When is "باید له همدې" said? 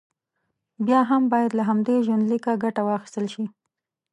1.31-1.95